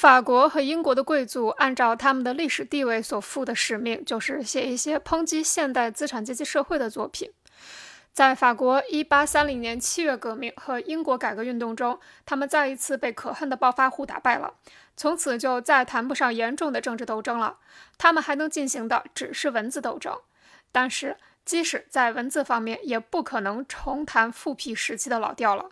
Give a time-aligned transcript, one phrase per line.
[0.00, 7.30] 法国和英国的贵族按照他们的历史地位所负的使命，就是写一些抨击现代资产阶级社会的作品。
[8.10, 14.54] 在法国1830年七月革命和英国改革运动中，他们再一次被可恨的暴发户打败了，
[14.96, 17.58] 从此就再谈不上严重的政治斗争了。
[17.98, 20.18] 他们还能进行的只是文字斗争，
[20.72, 25.68] 但是即使在文字方面，也不可能重弹复辟时期的老调了。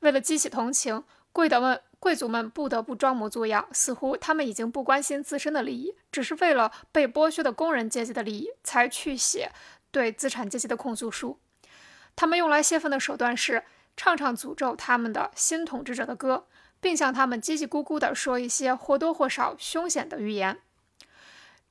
[0.00, 1.04] 为了激起同情，
[1.36, 1.78] 贵的们。
[1.98, 9.50] 贵族们不得不装模作样，似乎他们已经不关心自身的利益，只是为了被剥削的工人阶级的利益才去写
[9.90, 11.40] 对资产阶级的控诉书。
[12.14, 13.64] 他们用来泄愤的手段是
[13.96, 16.46] 唱唱诅咒他们的新统治者的歌，
[16.80, 20.58] 并向他们叽叽咕咕地说一些或多或少凶险的预言。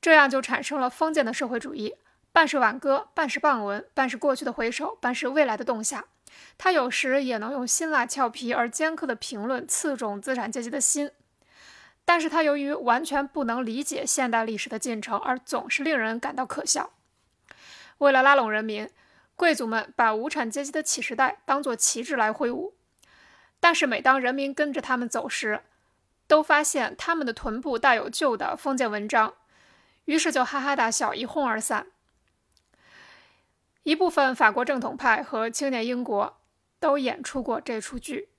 [0.02, 1.94] 这样就产生了封建的社会主义，
[2.32, 6.04] 半是挽歌，半是傍文，半是过去的回首，半是未来的动向。
[6.58, 11.10] 他有时也能用辛辣俏皮而尖刻的评论刺中资产阶级的心，
[12.04, 16.90] 但是他由于完全不能理解现代历史的进程，而总是令人感到可笑。
[17.98, 18.88] 为了拉拢人民，
[19.34, 22.74] 贵族们把无产阶级的起时代当作旗帜来挥舞，
[23.60, 25.60] 但是每当人民跟着他们走时，
[26.26, 29.34] 都发现他们的臀部带有旧的封建文章，
[30.06, 31.86] 于是就哈哈大笑，一哄而散。
[33.86, 36.40] 一部分法国正统派和青年英国
[36.80, 38.30] 都演出过这出剧。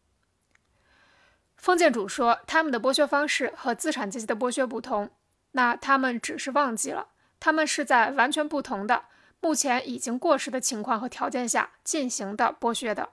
[1.55, 5.09] 封建主说他们的剥削方式和资产阶级的剥削不同，
[5.51, 7.07] 那他们只是忘记了，
[7.39, 9.05] 他们是在完全不同的、
[9.39, 13.11] 目前已经过时的情况和条件下进行的剥削的。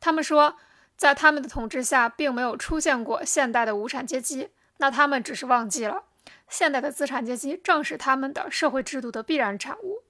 [0.00, 0.56] 他们说，
[0.96, 6.06] 在他们的统治下并没有出现过现代的无产阶级，那他们只是忘记了。
[6.48, 10.04] 现代的资产阶级正是他们的社会制度的必然产物。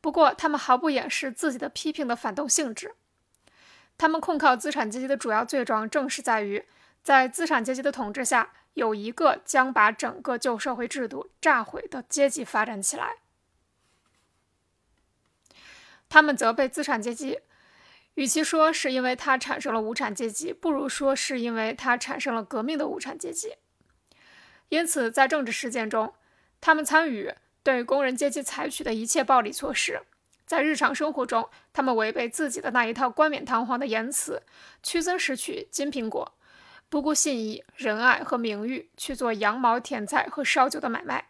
[0.00, 2.94] 不过，他们毫不掩饰自己的批评的反动性质。
[3.98, 6.64] 他们控告资产阶级的主要罪状，正是在于
[7.02, 13.16] 在资产阶级的统治下，有一个将把整个旧社会制度炸毁的阶级发展起来。
[16.08, 17.40] 他们责备资产阶级，
[18.14, 23.56] 与其说是因为它产生了无产阶级，不如说是因为它产生了革命的无产阶级。
[24.70, 26.14] 因此，在政治事件中，
[26.60, 29.98] 他们参与对工人阶级采取的一切暴力措施；
[30.46, 34.42] 在日常生活中，他们违背自己的那一套冠冕堂皇的言辞，
[34.82, 36.32] 屈尊拾取金苹果，
[36.88, 41.26] 不顾信义、仁爱和名誉去做羊毛、甜菜和烧酒的买卖。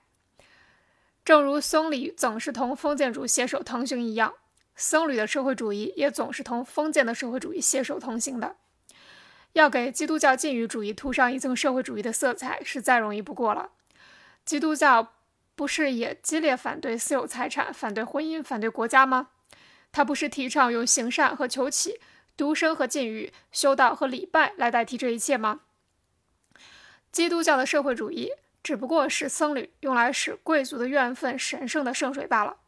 [1.24, 4.34] 正如僧侣总是同封建主携手同行一样，
[4.76, 8.56] 僧侣的社会主义也总是同封建的社会主义携手同行的。
[9.54, 13.70] 要给基督教禁欲主义涂上一层社会主义的色彩是再容易不过了。
[14.44, 15.14] 基督教
[15.54, 19.28] 不是也激烈反对私有财产、反对婚姻、反对国家吗？
[19.92, 22.00] 他不是提倡用行善和求乞、
[22.36, 25.60] 独身和禁欲、修道和礼拜来代替这一切吗？
[27.10, 28.30] 基督教的社会主义
[28.62, 32.58] 只不过是僧侣用来使贵族的怨愤神圣的圣水罢了。